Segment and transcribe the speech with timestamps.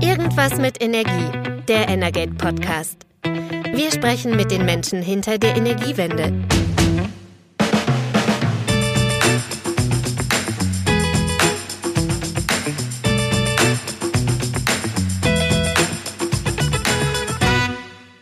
[0.00, 3.06] Irgendwas mit Energie, der Energate Podcast.
[3.22, 6.32] Wir sprechen mit den Menschen hinter der Energiewende.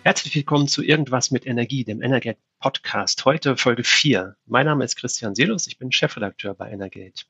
[0.04, 3.24] Herzlich willkommen zu Irgendwas mit Energie, dem Energate Podcast.
[3.24, 4.36] Heute Folge 4.
[4.46, 7.24] Mein Name ist Christian Selus, ich bin Chefredakteur bei Energate.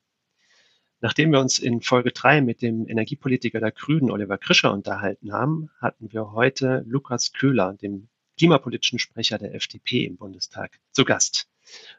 [1.05, 5.69] Nachdem wir uns in Folge 3 mit dem Energiepolitiker der Grünen Oliver Krischer unterhalten haben,
[5.79, 8.07] hatten wir heute Lukas Köhler, dem
[8.39, 11.47] klimapolitischen Sprecher der FDP im Bundestag, zu Gast.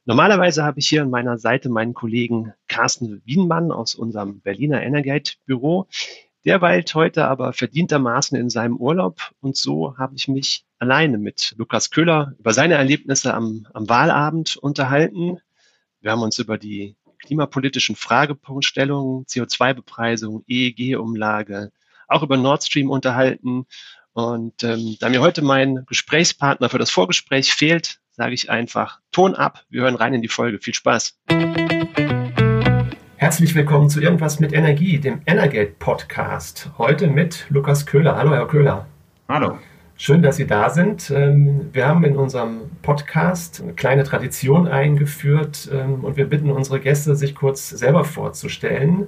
[0.06, 5.34] Normalerweise habe ich hier an meiner Seite meinen Kollegen Carsten Wienmann aus unserem Berliner Energate
[5.45, 5.86] Büro.
[6.45, 11.55] Der weilt heute aber verdientermaßen in seinem Urlaub und so habe ich mich alleine mit
[11.56, 15.38] Lukas Köhler über seine Erlebnisse am, am Wahlabend unterhalten.
[16.00, 21.73] Wir haben uns über die klimapolitischen Fragestellungen, CO2-Bepreisung, EEG-Umlage,
[22.09, 23.66] auch über Nord Stream unterhalten.
[24.12, 29.34] Und ähm, da mir heute mein Gesprächspartner für das Vorgespräch fehlt, sage ich einfach Ton
[29.34, 29.64] ab.
[29.69, 30.59] Wir hören rein in die Folge.
[30.59, 31.19] Viel Spaß.
[33.17, 36.70] Herzlich willkommen zu Irgendwas mit Energie, dem Energate Podcast.
[36.78, 38.17] Heute mit Lukas Köhler.
[38.17, 38.87] Hallo, Herr Köhler.
[39.28, 39.59] Hallo.
[39.98, 41.11] Schön, dass Sie da sind.
[41.11, 46.80] Ähm, wir haben in unserem Podcast eine kleine Tradition eingeführt ähm, und wir bitten unsere
[46.80, 49.06] Gäste, sich kurz selber vorzustellen.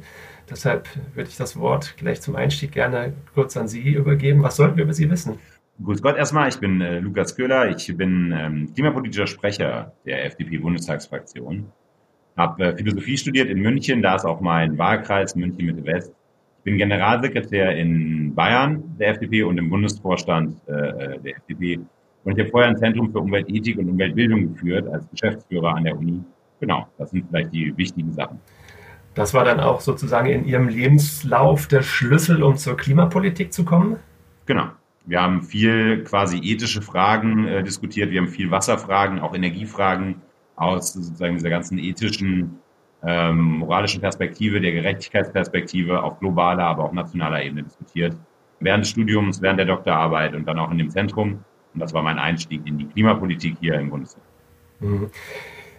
[0.49, 4.43] Deshalb würde ich das Wort gleich zum Einstieg gerne kurz an Sie übergeben.
[4.43, 5.39] Was sollten wir über Sie wissen?
[5.85, 11.71] Grüß Gott erstmal, ich bin äh, Lukas Köhler, ich bin ähm, klimapolitischer Sprecher der FDP-Bundestagsfraktion.
[12.35, 16.15] Habe äh, Philosophie studiert in München, da ist auch mein Wahlkreis München Mitte West
[16.69, 21.81] bin Generalsekretär in Bayern der FDP und im Bundesvorstand äh, äh der FDP.
[22.25, 25.97] Und ich habe vorher ein Zentrum für Umweltethik und Umweltbildung geführt als Geschäftsführer an der
[25.97, 26.21] Uni.
[26.61, 28.39] Genau, das sind vielleicht die wichtigen Sachen.
[29.15, 33.97] Das war dann auch sozusagen in Ihrem Lebenslauf der Schlüssel, um zur Klimapolitik zu kommen?
[34.45, 34.67] Genau.
[35.07, 38.11] Wir haben viel quasi ethische Fragen äh, diskutiert.
[38.11, 40.17] Wir haben viel Wasserfragen, auch Energiefragen
[40.55, 42.59] aus sozusagen dieser ganzen ethischen
[43.07, 48.17] ähm, moralischen Perspektive, der Gerechtigkeitsperspektive auf globaler, aber auch nationaler Ebene diskutiert.
[48.61, 51.45] Während des Studiums, während der Doktorarbeit und dann auch in dem Zentrum.
[51.75, 54.23] Und das war mein Einstieg in die Klimapolitik hier im Bundestag.
[54.81, 55.11] Mhm.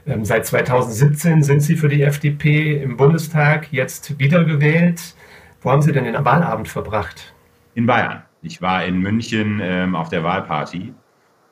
[0.06, 5.16] Ähm, seit 2017 sind Sie für die FDP im Bundestag, jetzt wiedergewählt.
[5.62, 7.34] Wo haben Sie denn den Wahlabend verbracht?
[7.76, 8.24] In Bayern.
[8.42, 10.94] Ich war in München ähm, auf der Wahlparty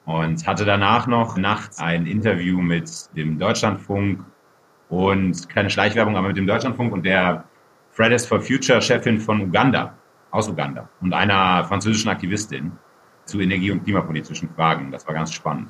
[0.05, 4.21] und hatte danach noch nachts ein Interview mit dem Deutschlandfunk
[4.89, 7.43] und keine Schleichwerbung, aber mit dem Deutschlandfunk und der
[7.91, 9.95] Fridays for Future Chefin von Uganda,
[10.31, 12.71] aus Uganda und einer französischen Aktivistin
[13.25, 14.91] zu energie- und klimapolitischen Fragen.
[14.91, 15.69] Das war ganz spannend.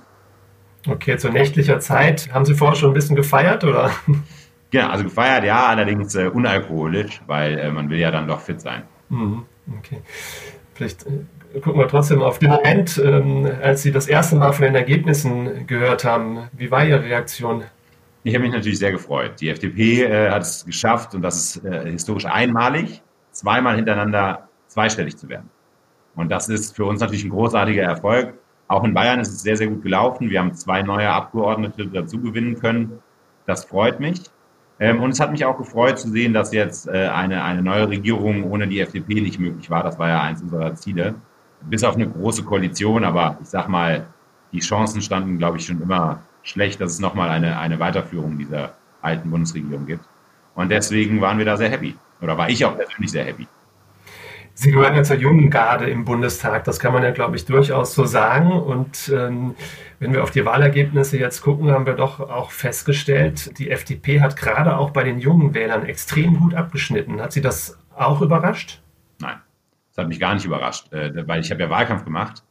[0.88, 2.30] Okay, zu nächtlicher Zeit.
[2.34, 3.92] Haben Sie vorher schon ein bisschen gefeiert, oder?
[4.70, 8.60] Genau, also gefeiert, ja, allerdings äh, unalkoholisch, weil äh, man will ja dann doch fit
[8.60, 8.84] sein.
[9.08, 9.46] Mhm,
[9.78, 10.02] okay.
[10.74, 14.66] Vielleicht äh, gucken wir trotzdem auf den Moment, ähm, als Sie das erste Mal von
[14.66, 16.50] den Ergebnissen gehört haben.
[16.52, 17.64] Wie war Ihre Reaktion?
[18.28, 19.40] Ich habe mich natürlich sehr gefreut.
[19.40, 23.02] Die FDP äh, hat es geschafft, und das ist äh, historisch einmalig,
[23.32, 25.50] zweimal hintereinander zweistellig zu werden.
[26.14, 28.34] Und das ist für uns natürlich ein großartiger Erfolg.
[28.68, 30.30] Auch in Bayern ist es sehr, sehr gut gelaufen.
[30.30, 33.00] Wir haben zwei neue Abgeordnete dazu gewinnen können.
[33.46, 34.20] Das freut mich.
[34.78, 37.88] Ähm, und es hat mich auch gefreut zu sehen, dass jetzt äh, eine, eine neue
[37.88, 39.84] Regierung ohne die FDP nicht möglich war.
[39.84, 41.16] Das war ja eins unserer Ziele.
[41.62, 44.08] Bis auf eine große Koalition, aber ich sag mal,
[44.52, 48.76] die Chancen standen, glaube ich, schon immer schlecht, dass es nochmal eine, eine Weiterführung dieser
[49.02, 50.06] alten Bundesregierung gibt.
[50.56, 51.96] Und deswegen waren wir da sehr happy.
[52.22, 53.48] Oder war ich auch persönlich sehr happy.
[54.56, 56.64] Sie gehören ja zur jungen Garde im Bundestag.
[56.64, 58.52] Das kann man ja, glaube ich, durchaus so sagen.
[58.52, 59.54] Und ähm,
[60.00, 64.36] wenn wir auf die Wahlergebnisse jetzt gucken, haben wir doch auch festgestellt, die FDP hat
[64.36, 67.22] gerade auch bei den jungen Wählern extrem gut abgeschnitten.
[67.22, 68.82] Hat Sie das auch überrascht?
[69.20, 69.38] Nein,
[69.90, 72.42] das hat mich gar nicht überrascht, äh, weil ich habe ja Wahlkampf gemacht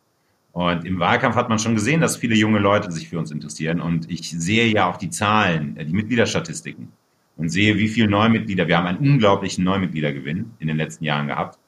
[0.56, 3.78] und im Wahlkampf hat man schon gesehen, dass viele junge Leute sich für uns interessieren.
[3.78, 6.92] Und ich sehe ja auch die Zahlen, äh, die Mitgliederstatistiken
[7.36, 11.58] und sehe, wie viele Neumitglieder, wir haben einen unglaublichen Neumitgliedergewinn in den letzten Jahren gehabt.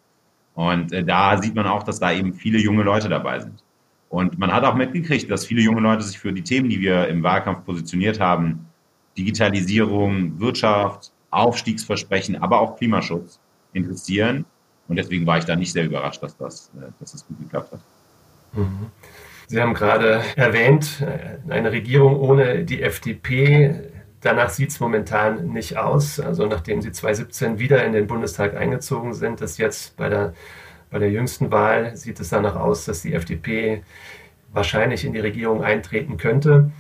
[0.55, 3.63] Und äh, da sieht man auch, dass da eben viele junge Leute dabei sind.
[4.09, 7.09] Und man hat auch mitgekriegt, dass viele junge Leute sich für die Themen, die wir
[7.09, 8.69] im Wahlkampf positioniert haben,
[9.19, 13.39] Digitalisierung, Wirtschaft, Aufstiegsversprechen, aber auch Klimaschutz
[13.75, 14.47] interessieren.
[14.89, 17.73] Und deswegen war ich da nicht sehr überrascht, dass das, äh, dass das gut geklappt
[17.73, 17.81] hat.
[19.47, 23.75] Sie haben gerade erwähnt, äh, eine Regierung ohne die FDP,
[24.21, 26.21] danach sieht es momentan nicht aus.
[26.21, 30.35] Also nachdem Sie 2017 wieder in den Bundestag eingezogen sind, ist jetzt bei der,
[30.91, 33.83] bei der jüngsten Wahl, sieht es danach aus, dass die FDP
[34.53, 36.71] wahrscheinlich in die Regierung eintreten könnte.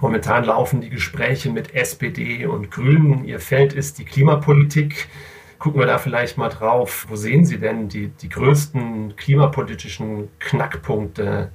[0.00, 3.24] Momentan laufen die Gespräche mit SPD und Grünen.
[3.24, 5.08] Ihr Feld ist die Klimapolitik.
[5.58, 7.06] Gucken wir da vielleicht mal drauf.
[7.08, 11.50] Wo sehen Sie denn die, die größten klimapolitischen Knackpunkte,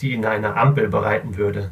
[0.00, 1.70] die Ihnen eine Ampel bereiten würde?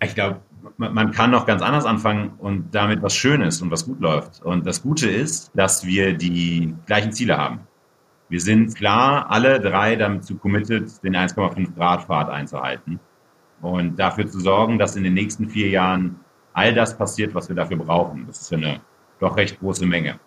[0.00, 0.40] Ich glaube,
[0.76, 4.42] man kann noch ganz anders anfangen und damit was Schönes und was gut läuft.
[4.42, 7.60] Und das Gute ist, dass wir die gleichen Ziele haben.
[8.28, 12.98] Wir sind klar alle drei dazu committed, den 1,5 Grad Pfad einzuhalten
[13.60, 16.20] und dafür zu sorgen, dass in den nächsten vier Jahren
[16.52, 18.26] all das passiert, was wir dafür brauchen.
[18.26, 18.80] Das ist eine
[19.20, 20.18] doch recht große Menge.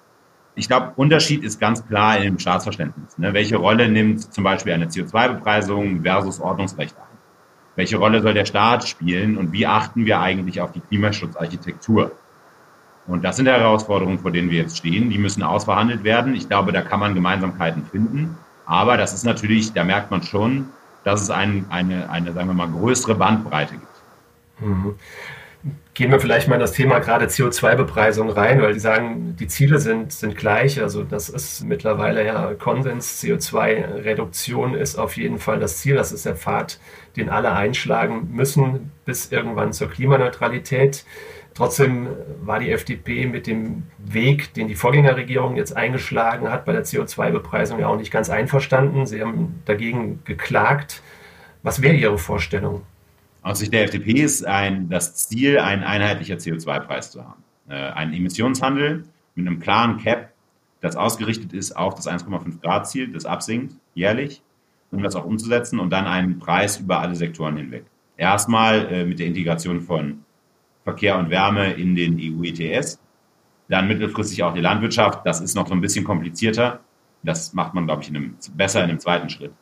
[0.58, 3.16] Ich glaube, Unterschied ist ganz klar dem Staatsverständnis.
[3.20, 3.32] Ne?
[3.34, 7.18] Welche Rolle nimmt zum Beispiel eine CO2-Bepreisung versus Ordnungsrecht ein?
[7.76, 12.12] Welche Rolle soll der Staat spielen und wie achten wir eigentlich auf die Klimaschutzarchitektur?
[13.06, 15.12] Und das sind Herausforderungen, vor denen wir jetzt stehen.
[15.12, 16.34] Die müssen ausverhandelt werden.
[16.34, 18.36] Ich glaube, da kann man Gemeinsamkeiten finden.
[18.66, 20.70] Aber das ist natürlich, da merkt man schon,
[21.04, 23.86] dass es ein, eine, eine, sagen wir mal, größere Bandbreite gibt.
[24.60, 24.96] Mhm.
[25.94, 29.80] Gehen wir vielleicht mal in das Thema gerade CO2-Bepreisung rein, weil die sagen, die Ziele
[29.80, 30.80] sind, sind gleich.
[30.80, 33.24] Also das ist mittlerweile ja Konsens.
[33.24, 35.96] CO2-Reduktion ist auf jeden Fall das Ziel.
[35.96, 36.80] Das ist der Pfad,
[37.16, 41.04] den alle einschlagen müssen bis irgendwann zur Klimaneutralität.
[41.56, 42.10] Trotzdem
[42.42, 47.80] war die FDP mit dem Weg, den die Vorgängerregierung jetzt eingeschlagen hat, bei der CO2-Bepreisung
[47.80, 49.08] ja auch nicht ganz einverstanden.
[49.08, 51.02] Sie haben dagegen geklagt.
[51.64, 52.84] Was wäre Ihre Vorstellung?
[53.48, 57.42] Aus Sicht der FDP ist ein, das Ziel, ein einheitlicher CO2-Preis zu haben.
[57.70, 59.06] Äh, ein Emissionshandel
[59.36, 60.34] mit einem klaren Cap,
[60.82, 64.42] das ausgerichtet ist auf das 1,5 Grad Ziel, das absinkt jährlich,
[64.92, 67.86] um das auch umzusetzen und dann einen Preis über alle Sektoren hinweg.
[68.18, 70.26] Erstmal äh, mit der Integration von
[70.84, 73.00] Verkehr und Wärme in den EU ETS,
[73.70, 75.26] dann mittelfristig auch die Landwirtschaft.
[75.26, 76.82] Das ist noch so ein bisschen komplizierter.
[77.24, 79.54] Das macht man, glaube ich, in einem, besser in einem zweiten Schritt.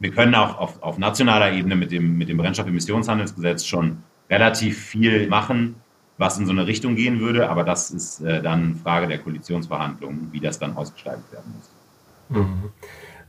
[0.00, 5.28] Wir können auch auf, auf nationaler Ebene mit dem, mit dem Brennstoffemissionshandelsgesetz schon relativ viel
[5.28, 5.76] machen,
[6.16, 7.50] was in so eine Richtung gehen würde.
[7.50, 11.70] Aber das ist äh, dann Frage der Koalitionsverhandlungen, wie das dann ausgestaltet werden muss.
[12.40, 12.70] Mhm.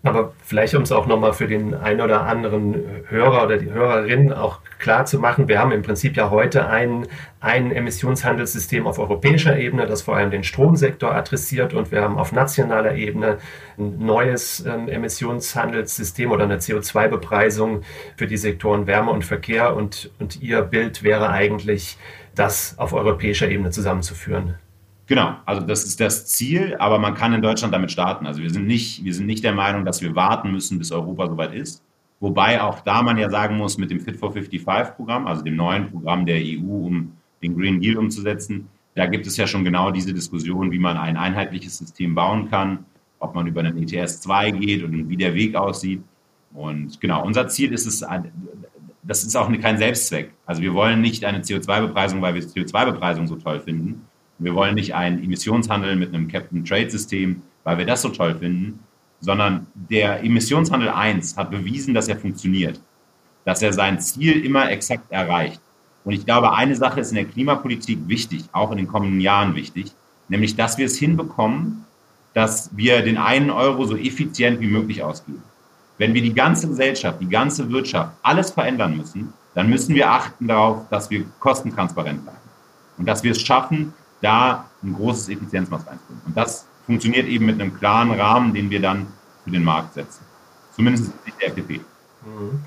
[0.03, 4.33] Aber vielleicht, um es auch nochmal für den einen oder anderen Hörer oder die Hörerin
[4.33, 7.07] auch klar zu machen, wir haben im Prinzip ja heute ein,
[7.39, 12.31] ein Emissionshandelssystem auf europäischer Ebene, das vor allem den Stromsektor adressiert und wir haben auf
[12.31, 13.37] nationaler Ebene
[13.77, 17.81] ein neues ähm, Emissionshandelssystem oder eine CO2-Bepreisung
[18.17, 21.97] für die Sektoren Wärme und Verkehr und, und Ihr Bild wäre eigentlich,
[22.33, 24.55] das auf europäischer Ebene zusammenzuführen.
[25.11, 28.25] Genau, also das ist das Ziel, aber man kann in Deutschland damit starten.
[28.25, 31.27] Also wir sind nicht, wir sind nicht der Meinung, dass wir warten müssen, bis Europa
[31.27, 31.83] soweit ist.
[32.21, 35.57] Wobei auch da man ja sagen muss, mit dem Fit for 55 Programm, also dem
[35.57, 37.11] neuen Programm der EU, um
[37.43, 41.17] den Green Deal umzusetzen, da gibt es ja schon genau diese Diskussion, wie man ein
[41.17, 42.85] einheitliches System bauen kann,
[43.19, 46.01] ob man über einen ETS 2 geht und wie der Weg aussieht.
[46.53, 48.01] Und genau, unser Ziel ist es,
[49.03, 50.31] das ist auch kein Selbstzweck.
[50.45, 54.05] Also wir wollen nicht eine CO2-Bepreisung, weil wir CO2-Bepreisung so toll finden,
[54.43, 58.79] wir wollen nicht einen Emissionshandel mit einem Captain-Trade-System, weil wir das so toll finden,
[59.19, 62.81] sondern der Emissionshandel 1 hat bewiesen, dass er funktioniert,
[63.45, 65.61] dass er sein Ziel immer exakt erreicht.
[66.03, 69.53] Und ich glaube, eine Sache ist in der Klimapolitik wichtig, auch in den kommenden Jahren
[69.53, 69.91] wichtig,
[70.27, 71.85] nämlich, dass wir es hinbekommen,
[72.33, 75.43] dass wir den einen Euro so effizient wie möglich ausgeben.
[75.99, 80.47] Wenn wir die ganze Gesellschaft, die ganze Wirtschaft, alles verändern müssen, dann müssen wir achten
[80.47, 82.37] darauf, dass wir kostentransparent bleiben.
[82.97, 86.23] Und dass wir es schaffen, da ein großes Effizienzmaß reinzubringen.
[86.25, 89.07] Und das funktioniert eben mit einem klaren Rahmen, den wir dann
[89.43, 90.23] für den Markt setzen.
[90.75, 91.81] Zumindest in der FDP.
[92.25, 92.61] Mhm.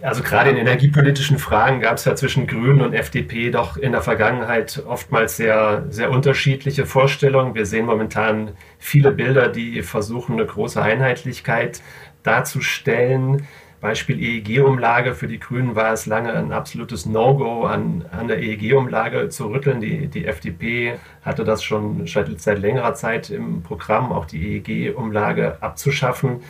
[0.00, 4.00] Also gerade in energiepolitischen Fragen gab es ja zwischen Grünen und FDP doch in der
[4.00, 7.54] Vergangenheit oftmals sehr, sehr unterschiedliche Vorstellungen.
[7.56, 11.82] Wir sehen momentan viele Bilder, die versuchen, eine große Einheitlichkeit
[12.22, 13.46] darzustellen.
[13.80, 15.14] Beispiel EEG-Umlage.
[15.14, 19.80] Für die Grünen war es lange ein absolutes No-Go, an, an der EEG-Umlage zu rütteln.
[19.80, 25.58] Die, die FDP hatte das schon seit, seit längerer Zeit im Programm, auch die EEG-Umlage
[25.60, 26.42] abzuschaffen.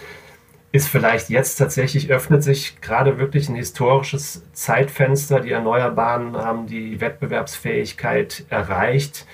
[0.70, 5.40] Ist vielleicht jetzt tatsächlich, öffnet sich gerade wirklich ein historisches Zeitfenster.
[5.40, 9.26] Die Erneuerbaren haben die Wettbewerbsfähigkeit erreicht.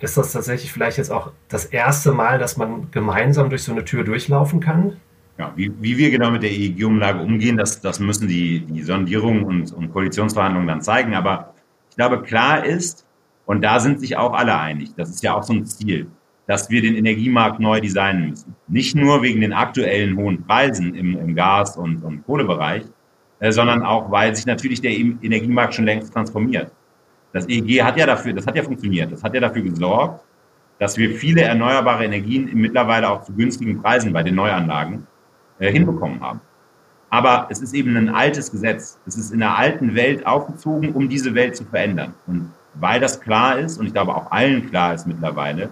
[0.00, 3.84] Ist das tatsächlich vielleicht jetzt auch das erste Mal, dass man gemeinsam durch so eine
[3.84, 4.96] Tür durchlaufen kann?
[5.42, 9.42] Ja, wie, wie wir genau mit der EEG-Umlage umgehen, das, das müssen die, die Sondierungen
[9.42, 11.14] und, und Koalitionsverhandlungen dann zeigen.
[11.14, 11.54] Aber
[11.90, 13.04] ich glaube, klar ist,
[13.44, 16.06] und da sind sich auch alle einig, das ist ja auch so ein Ziel,
[16.46, 18.54] dass wir den Energiemarkt neu designen müssen.
[18.68, 22.84] Nicht nur wegen den aktuellen hohen Preisen im, im Gas- und, und Kohlebereich,
[23.40, 26.70] äh, sondern auch, weil sich natürlich der Energiemarkt schon längst transformiert.
[27.32, 30.22] Das EEG hat ja dafür, das hat ja funktioniert, das hat ja dafür gesorgt,
[30.78, 35.08] dass wir viele erneuerbare Energien mittlerweile auch zu günstigen Preisen bei den Neuanlagen
[35.62, 36.40] äh, hinbekommen haben.
[37.08, 38.98] Aber es ist eben ein altes Gesetz.
[39.06, 42.14] Es ist in der alten Welt aufgezogen, um diese Welt zu verändern.
[42.26, 45.68] Und weil das klar ist, und ich glaube auch allen klar ist mittlerweile,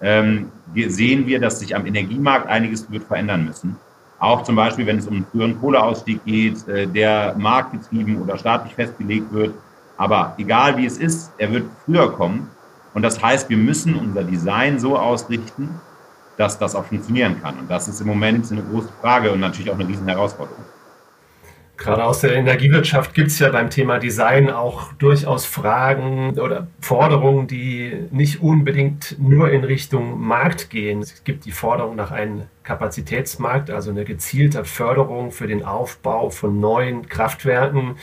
[0.00, 3.76] ähm, sehen wir, dass sich am Energiemarkt einiges wird verändern müssen.
[4.18, 8.74] Auch zum Beispiel, wenn es um einen früheren Kohleausstieg geht, äh, der marktgetrieben oder staatlich
[8.74, 9.54] festgelegt wird.
[9.96, 12.48] Aber egal wie es ist, er wird früher kommen.
[12.94, 15.80] Und das heißt, wir müssen unser Design so ausrichten,
[16.36, 17.58] dass das auch funktionieren kann.
[17.58, 20.64] Und das ist im Moment eine große Frage und natürlich auch eine riesen Herausforderung.
[21.82, 27.48] Gerade aus der Energiewirtschaft gibt es ja beim Thema Design auch durchaus Fragen oder Forderungen,
[27.48, 31.00] die nicht unbedingt nur in Richtung Markt gehen.
[31.00, 36.60] Es gibt die Forderung nach einem Kapazitätsmarkt, also eine gezielte Förderung für den Aufbau von
[36.60, 37.96] neuen Kraftwerken,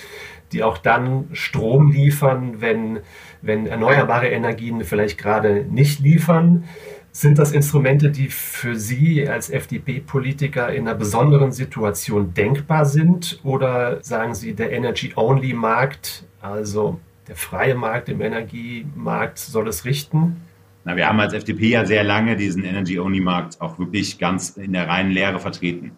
[0.51, 2.99] die auch dann Strom liefern, wenn,
[3.41, 6.65] wenn erneuerbare Energien vielleicht gerade nicht liefern.
[7.11, 13.39] Sind das Instrumente, die für Sie als FDP-Politiker in einer besonderen Situation denkbar sind?
[13.43, 20.41] Oder sagen Sie, der Energy-Only-Markt, also der freie Markt im Energiemarkt, soll es richten?
[20.85, 24.87] Na, wir haben als FDP ja sehr lange diesen Energy-Only-Markt auch wirklich ganz in der
[24.87, 25.91] reinen Lehre vertreten.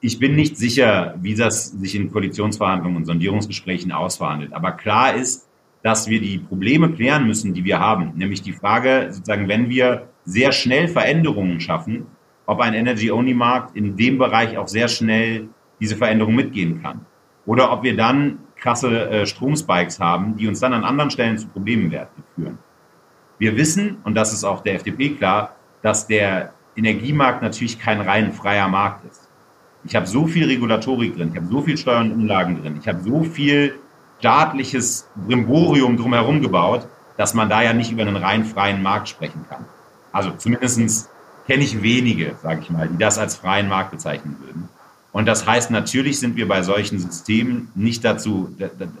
[0.00, 4.52] Ich bin nicht sicher, wie das sich in Koalitionsverhandlungen und Sondierungsgesprächen ausverhandelt.
[4.52, 5.48] Aber klar ist,
[5.82, 8.12] dass wir die Probleme klären müssen, die wir haben.
[8.16, 12.06] Nämlich die Frage, sozusagen, wenn wir sehr schnell Veränderungen schaffen,
[12.46, 15.48] ob ein Energy-Only-Markt in dem Bereich auch sehr schnell
[15.80, 17.06] diese Veränderung mitgehen kann.
[17.44, 21.46] Oder ob wir dann krasse äh, Stromspikes haben, die uns dann an anderen Stellen zu
[21.48, 22.58] Problemen werden, führen.
[23.38, 28.32] Wir wissen, und das ist auch der FDP klar, dass der Energiemarkt natürlich kein rein
[28.32, 29.28] freier Markt ist.
[29.84, 32.88] Ich habe so viel Regulatorik drin, ich habe so viel Steuern und Umlagen drin, ich
[32.88, 33.78] habe so viel
[34.18, 39.44] staatliches Brimborium drumherum gebaut, dass man da ja nicht über einen rein freien Markt sprechen
[39.48, 39.64] kann.
[40.12, 41.08] Also zumindestens
[41.46, 44.68] kenne ich wenige, sage ich mal, die das als freien Markt bezeichnen würden.
[45.12, 48.54] Und das heißt, natürlich sind wir bei solchen Systemen nicht dazu,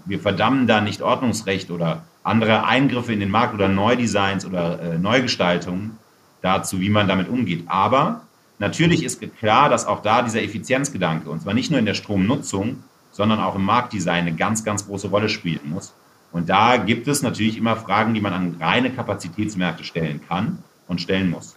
[0.06, 4.98] wir verdammen da nicht Ordnungsrecht oder andere Eingriffe in den Markt oder Neudesigns oder äh,
[4.98, 5.98] Neugestaltungen
[6.40, 7.64] dazu, wie man damit umgeht.
[7.66, 8.22] Aber
[8.58, 12.82] natürlich ist klar, dass auch da dieser Effizienzgedanke, und zwar nicht nur in der Stromnutzung,
[13.16, 15.94] sondern auch im Marktdesign eine ganz, ganz große Rolle spielen muss.
[16.32, 21.00] Und da gibt es natürlich immer Fragen, die man an reine Kapazitätsmärkte stellen kann und
[21.00, 21.56] stellen muss.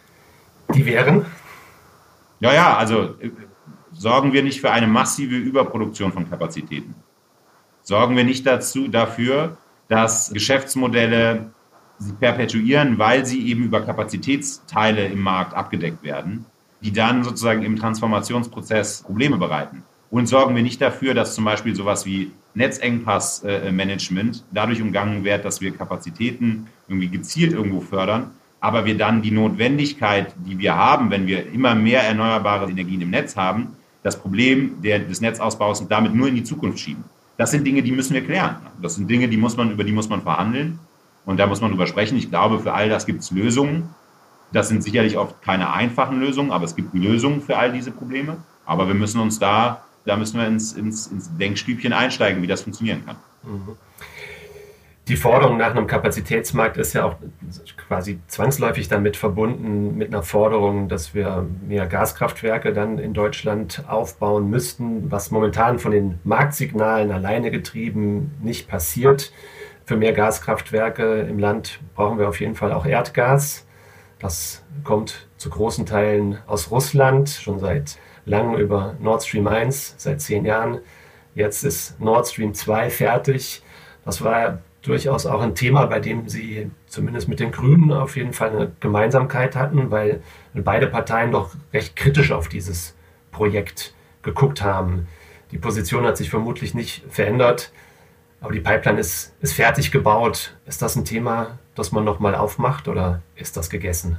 [0.73, 1.25] Die wären?
[2.39, 3.31] Ja, ja, also äh,
[3.91, 6.95] sorgen wir nicht für eine massive Überproduktion von Kapazitäten.
[7.81, 9.57] Sorgen wir nicht dazu, dafür,
[9.89, 11.51] dass Geschäftsmodelle
[11.97, 16.45] sich perpetuieren, weil sie eben über Kapazitätsteile im Markt abgedeckt werden,
[16.81, 19.83] die dann sozusagen im Transformationsprozess Probleme bereiten.
[20.11, 25.61] Und sorgen wir nicht dafür, dass zum Beispiel sowas wie Netzengpassmanagement dadurch umgangen wird, dass
[25.61, 31.27] wir Kapazitäten irgendwie gezielt irgendwo fördern, aber wir dann die Notwendigkeit, die wir haben, wenn
[31.27, 36.15] wir immer mehr erneuerbare Energien im Netz haben, das Problem der, des Netzausbaus und damit
[36.15, 37.03] nur in die Zukunft schieben.
[37.37, 38.57] Das sind Dinge, die müssen wir klären.
[38.81, 40.79] Das sind Dinge, die muss man, über die muss man verhandeln.
[41.25, 42.17] Und da muss man drüber sprechen.
[42.17, 43.89] Ich glaube, für all das gibt es Lösungen.
[44.51, 48.37] Das sind sicherlich oft keine einfachen Lösungen, aber es gibt Lösungen für all diese Probleme.
[48.65, 52.61] Aber wir müssen uns da da müssen wir ins, ins, ins Denkstübchen einsteigen, wie das
[52.63, 53.17] funktionieren kann.
[53.43, 53.77] Mhm.
[55.07, 57.15] Die Forderung nach einem Kapazitätsmarkt ist ja auch
[57.87, 64.49] quasi zwangsläufig damit verbunden mit einer Forderung, dass wir mehr Gaskraftwerke dann in Deutschland aufbauen
[64.49, 69.31] müssten, was momentan von den Marktsignalen alleine getrieben nicht passiert.
[69.85, 73.65] Für mehr Gaskraftwerke im Land brauchen wir auf jeden Fall auch Erdgas.
[74.19, 80.21] Das kommt zu großen Teilen aus Russland, schon seit lang über Nord Stream 1 seit
[80.21, 80.79] zehn Jahren.
[81.35, 83.61] Jetzt ist Nord Stream 2 fertig.
[84.05, 88.33] Das war durchaus auch ein Thema, bei dem Sie zumindest mit den Grünen auf jeden
[88.33, 90.21] Fall eine Gemeinsamkeit hatten, weil
[90.53, 92.95] beide Parteien doch recht kritisch auf dieses
[93.31, 95.07] Projekt geguckt haben.
[95.51, 97.71] Die Position hat sich vermutlich nicht verändert,
[98.41, 100.55] aber die Pipeline ist, ist fertig gebaut.
[100.65, 104.17] Ist das ein Thema, das man nochmal aufmacht oder ist das gegessen?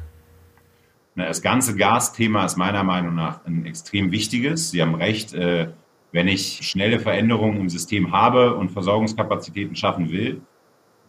[1.27, 4.71] Das ganze Gasthema ist meiner Meinung nach ein extrem wichtiges.
[4.71, 5.71] Sie haben recht, äh,
[6.13, 10.43] wenn ich schnelle Veränderungen im System habe und Versorgungskapazitäten schaffen will,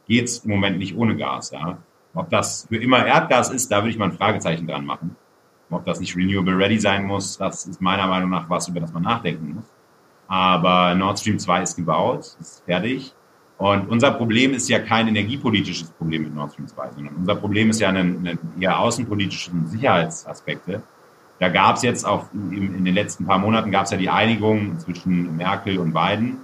[0.07, 1.51] geht es im Moment nicht ohne Gas.
[2.13, 5.15] Ob das für immer Erdgas ist, da würde ich mal ein Fragezeichen dran machen.
[5.69, 8.91] Ob das nicht renewable ready sein muss, das ist meiner Meinung nach was, über das
[8.91, 9.71] man nachdenken muss.
[10.27, 13.13] Aber Nord Stream 2 ist gebaut, ist fertig.
[13.61, 17.69] Und unser Problem ist ja kein energiepolitisches Problem mit Nord Stream 2, sondern unser Problem
[17.69, 20.81] ist ja ein, ein eher außenpolitischen Sicherheitsaspekte.
[21.37, 24.79] Da gab es jetzt auch in den letzten paar Monaten gab es ja die Einigung
[24.79, 26.37] zwischen Merkel und Biden,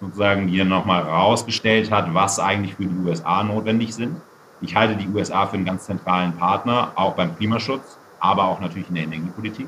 [0.00, 4.16] sozusagen, die dann nochmal rausgestellt hat, was eigentlich für die USA notwendig sind.
[4.62, 8.88] Ich halte die USA für einen ganz zentralen Partner, auch beim Klimaschutz, aber auch natürlich
[8.88, 9.66] in der Energiepolitik.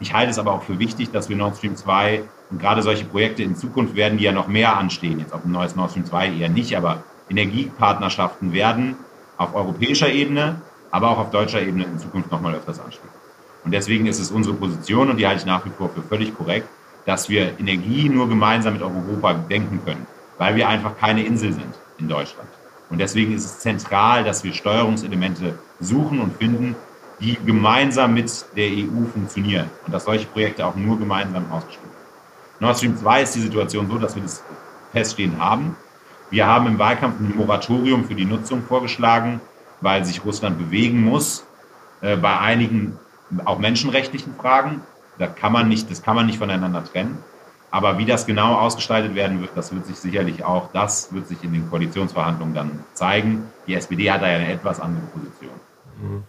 [0.00, 3.04] Ich halte es aber auch für wichtig, dass wir Nord Stream 2 und gerade solche
[3.04, 6.06] Projekte in Zukunft werden, die ja noch mehr anstehen, jetzt auf ein neues Nord Stream
[6.06, 8.96] 2 eher nicht, aber Energiepartnerschaften werden
[9.36, 13.10] auf europäischer Ebene aber auch auf deutscher Ebene in Zukunft nochmal öfters ansteht.
[13.64, 16.36] Und deswegen ist es unsere Position, und die halte ich nach wie vor für völlig
[16.36, 16.68] korrekt,
[17.04, 20.06] dass wir Energie nur gemeinsam mit Europa denken können,
[20.38, 22.48] weil wir einfach keine Insel sind in Deutschland.
[22.90, 26.76] Und deswegen ist es zentral, dass wir Steuerungselemente suchen und finden,
[27.20, 31.98] die gemeinsam mit der EU funktionieren und dass solche Projekte auch nur gemeinsam ausgestellt werden.
[32.60, 34.42] Nord Stream 2 ist die Situation so, dass wir das
[34.92, 35.76] feststehen haben.
[36.30, 39.40] Wir haben im Wahlkampf ein Moratorium für die Nutzung vorgeschlagen,
[39.80, 41.44] weil sich Russland bewegen muss
[42.00, 42.98] äh, bei einigen
[43.44, 44.82] auch menschenrechtlichen Fragen.
[45.18, 47.18] Das kann man nicht, das kann man nicht voneinander trennen.
[47.70, 51.42] Aber wie das genau ausgestaltet werden wird, das wird sich sicherlich auch, das wird sich
[51.44, 53.44] in den Koalitionsverhandlungen dann zeigen.
[53.66, 55.52] Die SPD hat da ja eine etwas andere Position.
[56.00, 56.22] Mhm.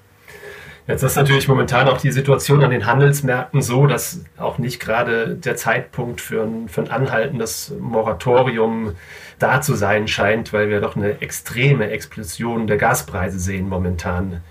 [0.90, 5.36] Jetzt ist natürlich momentan auch die Situation an den Handelsmärkten so, dass auch nicht gerade
[5.36, 8.96] der Zeitpunkt für ein, für ein anhaltendes Moratorium
[9.38, 14.42] da zu sein scheint, weil wir doch eine extreme Explosion der Gaspreise sehen momentan.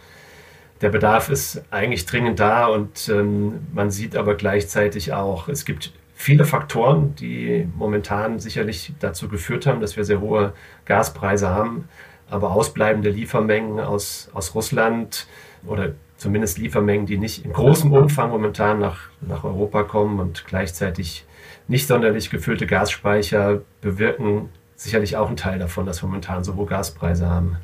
[0.80, 5.92] Der Bedarf ist eigentlich dringend da und ähm, man sieht aber gleichzeitig auch, es gibt
[6.14, 10.52] viele Faktoren, die momentan sicherlich dazu geführt haben, dass wir sehr hohe
[10.84, 11.88] Gaspreise haben.
[12.30, 15.26] Aber ausbleibende Liefermengen aus, aus Russland
[15.66, 21.24] oder zumindest Liefermengen, die nicht in großem Umfang momentan nach, nach Europa kommen und gleichzeitig
[21.66, 26.66] nicht sonderlich gefüllte Gasspeicher bewirken sicherlich auch einen Teil davon, dass wir momentan so hohe
[26.66, 27.56] Gaspreise haben.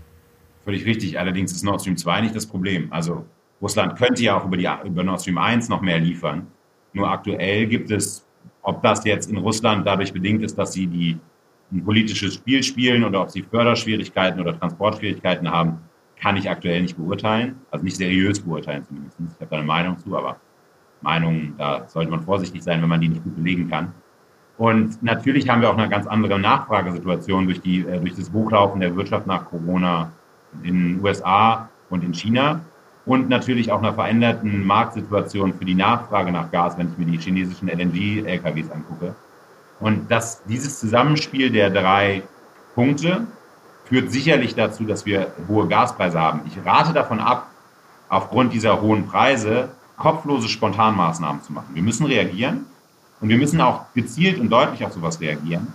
[0.64, 1.18] Völlig richtig.
[1.18, 2.92] Allerdings ist Nord Stream 2 nicht das Problem.
[2.92, 3.24] Also
[3.62, 6.46] Russland könnte ja auch über, die, über Nord Stream 1 noch mehr liefern.
[6.92, 8.26] Nur aktuell gibt es,
[8.62, 11.18] ob das jetzt in Russland dadurch bedingt ist, dass sie die,
[11.72, 15.78] ein politisches Spiel spielen oder ob sie Förderschwierigkeiten oder Transportschwierigkeiten haben,
[16.20, 19.18] kann ich aktuell nicht beurteilen, also nicht seriös beurteilen zumindest.
[19.20, 20.36] Ich habe da eine Meinung zu, aber
[21.02, 23.92] Meinungen, da sollte man vorsichtig sein, wenn man die nicht gut belegen kann.
[24.56, 28.80] Und natürlich haben wir auch eine ganz andere Nachfragesituation durch, die, äh, durch das Hochlaufen
[28.80, 30.12] der Wirtschaft nach Corona
[30.62, 32.60] in den USA und in China
[33.06, 37.18] und natürlich auch einer veränderten Marktsituation für die Nachfrage nach Gas, wenn ich mir die
[37.18, 39.14] chinesischen LNG-LKWs angucke.
[39.80, 42.22] Und das, dieses Zusammenspiel der drei
[42.74, 43.26] Punkte
[43.84, 46.40] führt sicherlich dazu, dass wir hohe Gaspreise haben.
[46.46, 47.48] Ich rate davon ab,
[48.08, 51.74] aufgrund dieser hohen Preise kopflose Spontanmaßnahmen zu machen.
[51.74, 52.66] Wir müssen reagieren
[53.20, 55.72] und wir müssen auch gezielt und deutlich auf sowas reagieren.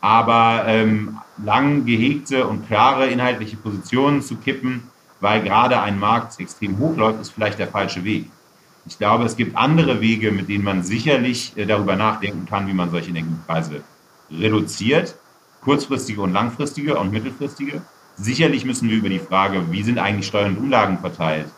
[0.00, 4.84] Aber ähm, lang gehegte und klare inhaltliche Positionen zu kippen,
[5.20, 8.30] weil gerade ein Markt extrem hoch läuft, ist vielleicht der falsche Weg.
[8.86, 12.74] Ich glaube, es gibt andere Wege, mit denen man sicherlich äh, darüber nachdenken kann, wie
[12.74, 13.82] man solche Energiepreise
[14.30, 15.16] reduziert
[15.66, 17.82] kurzfristige und langfristige und mittelfristige.
[18.14, 21.48] Sicherlich müssen wir über die Frage, wie sind eigentlich Steuern und Umlagen verteilt,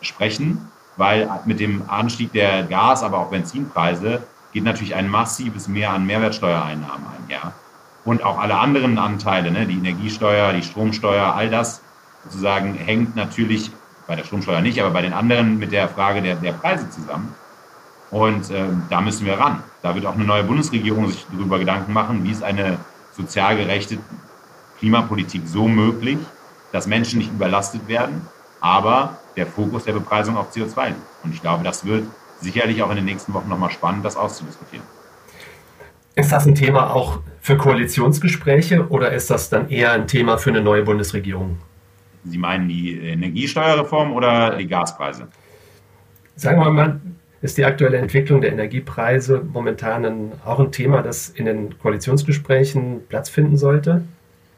[0.00, 4.22] sprechen, weil mit dem Anstieg der Gas-, aber auch Benzinpreise
[4.54, 7.52] geht natürlich ein massives Mehr an Mehrwertsteuereinnahmen einher.
[8.06, 11.82] Und auch alle anderen Anteile, ne, die Energiesteuer, die Stromsteuer, all das
[12.24, 13.70] sozusagen hängt natürlich
[14.06, 17.34] bei der Stromsteuer nicht, aber bei den anderen mit der Frage der, der Preise zusammen.
[18.10, 19.62] Und ähm, da müssen wir ran.
[19.82, 22.78] Da wird auch eine neue Bundesregierung sich darüber Gedanken machen, wie es eine
[23.18, 23.98] sozial gerechte
[24.78, 26.18] Klimapolitik so möglich,
[26.72, 28.22] dass Menschen nicht überlastet werden,
[28.60, 30.98] aber der Fokus der Bepreisung auf CO2 liegt.
[31.24, 32.04] Und ich glaube, das wird
[32.40, 34.84] sicherlich auch in den nächsten Wochen nochmal spannend, das auszudiskutieren.
[36.14, 40.50] Ist das ein Thema auch für Koalitionsgespräche oder ist das dann eher ein Thema für
[40.50, 41.58] eine neue Bundesregierung?
[42.24, 45.28] Sie meinen die Energiesteuerreform oder die Gaspreise?
[46.34, 47.00] Sagen wir mal,
[47.40, 53.02] ist die aktuelle Entwicklung der Energiepreise momentan ein, auch ein Thema, das in den Koalitionsgesprächen
[53.08, 54.02] Platz finden sollte?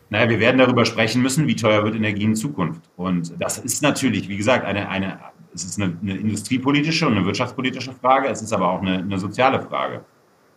[0.09, 2.83] Naja, wir werden darüber sprechen müssen, wie teuer wird Energie in Zukunft.
[2.97, 5.19] Und das ist natürlich, wie gesagt, eine, eine,
[5.55, 8.29] es ist eine, eine industriepolitische und eine wirtschaftspolitische Frage.
[8.29, 10.01] Es ist aber auch eine, eine soziale Frage,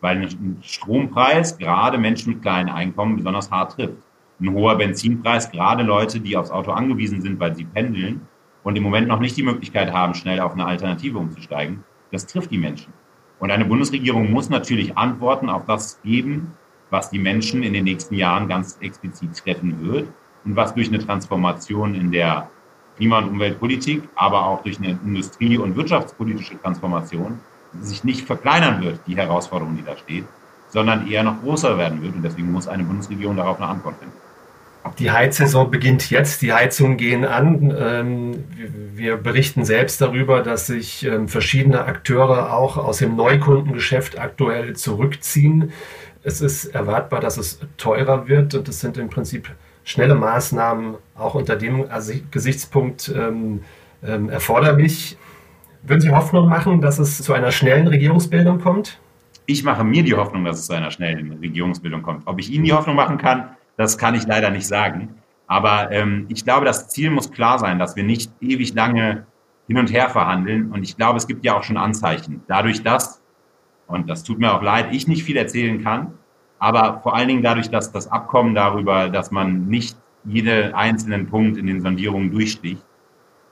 [0.02, 3.98] weil ein Strompreis gerade Menschen mit kleinen Einkommen besonders hart trifft.
[4.40, 8.22] Ein hoher Benzinpreis gerade Leute, die aufs Auto angewiesen sind, weil sie pendeln
[8.64, 12.52] und im Moment noch nicht die Möglichkeit haben, schnell auf eine Alternative umzusteigen, das trifft
[12.52, 12.94] die Menschen.
[13.40, 16.54] Und eine Bundesregierung muss natürlich Antworten auf das geben,
[16.90, 20.08] was die Menschen in den nächsten Jahren ganz explizit treffen wird
[20.46, 22.50] und was durch eine Transformation in der
[22.96, 27.40] Klima- und Umweltpolitik, aber auch durch eine Industrie- und wirtschaftspolitische Transformation
[27.82, 30.26] sich nicht verkleinern wird, die Herausforderung, die da steht,
[30.70, 32.16] sondern eher noch größer werden wird.
[32.16, 34.16] Und deswegen muss eine Bundesregierung darauf eine Antwort finden.
[35.00, 37.74] Die Heizsaison beginnt jetzt, die Heizungen gehen an.
[37.78, 38.44] Ähm,
[38.96, 45.72] wir berichten selbst darüber, dass sich ähm, verschiedene Akteure auch aus dem Neukundengeschäft aktuell zurückziehen.
[46.24, 49.50] Es ist erwartbar, dass es teurer wird und es sind im Prinzip
[49.84, 51.86] schnelle Maßnahmen auch unter dem
[52.32, 53.62] Gesichtspunkt ähm,
[54.02, 55.18] erforderlich.
[55.82, 59.00] Würden Sie Hoffnung machen, dass es zu einer schnellen Regierungsbildung kommt?
[59.46, 62.26] Ich mache mir die Hoffnung, dass es zu einer schnellen Regierungsbildung kommt.
[62.26, 65.16] Ob ich Ihnen die Hoffnung machen kann, das kann ich leider nicht sagen.
[65.48, 69.26] Aber ähm, ich glaube, das Ziel muss klar sein, dass wir nicht ewig lange
[69.68, 70.72] hin und her verhandeln.
[70.72, 72.44] Und ich glaube, es gibt ja auch schon Anzeichen.
[72.48, 73.22] Dadurch, dass,
[73.88, 76.14] und das tut mir auch leid, ich nicht viel erzählen kann,
[76.60, 81.58] aber vor allen Dingen dadurch, dass das Abkommen darüber, dass man nicht jeden einzelnen Punkt
[81.58, 82.84] in den Sondierungen durchsticht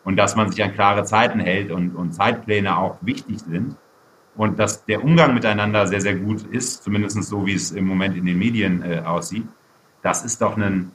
[0.04, 3.76] und dass man sich an klare Zeiten hält und, und Zeitpläne auch wichtig sind
[4.36, 8.16] und dass der Umgang miteinander sehr, sehr gut ist, zumindest so, wie es im Moment
[8.16, 9.46] in den Medien äh, aussieht,
[10.02, 10.92] das ist doch ein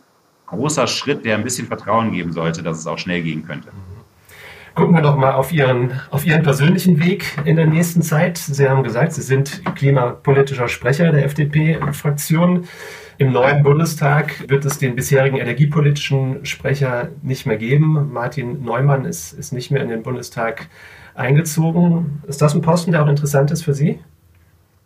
[0.46, 3.68] großer Schritt, der ein bisschen Vertrauen geben sollte, dass es auch schnell gehen könnte.
[4.74, 8.36] Gucken wir doch mal auf Ihren, auf Ihren persönlichen Weg in der nächsten Zeit.
[8.36, 12.68] Sie haben gesagt, Sie sind klimapolitischer Sprecher der FDP-Fraktion.
[13.16, 18.12] Im neuen Bundestag wird es den bisherigen energiepolitischen Sprecher nicht mehr geben.
[18.12, 20.68] Martin Neumann ist, ist nicht mehr in den Bundestag
[21.14, 22.22] eingezogen.
[22.28, 23.98] Ist das ein Posten, der auch interessant ist für Sie?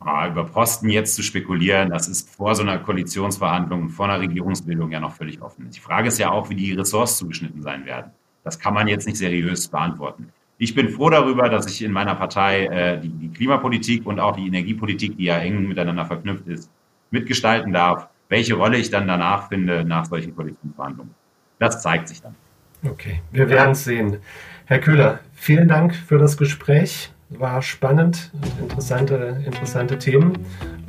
[0.03, 4.91] Ah, über Posten jetzt zu spekulieren, das ist vor so einer Koalitionsverhandlung vor einer Regierungsbildung
[4.91, 5.69] ja noch völlig offen.
[5.71, 8.13] Die Frage ist ja auch, wie die Ressorts zugeschnitten sein werden.
[8.43, 10.33] Das kann man jetzt nicht seriös beantworten.
[10.57, 14.37] Ich bin froh darüber, dass ich in meiner Partei äh, die, die Klimapolitik und auch
[14.37, 16.71] die Energiepolitik, die ja eng miteinander verknüpft ist,
[17.11, 18.09] mitgestalten darf.
[18.31, 21.15] Welche Rolle ich dann danach finde nach solchen Koalitionsverhandlungen,
[21.59, 22.35] das zeigt sich dann.
[22.83, 24.19] Okay, wir werden es sehen.
[24.65, 27.13] Herr Köhler, vielen Dank für das Gespräch.
[27.31, 30.33] War spannend, interessante, interessante Themen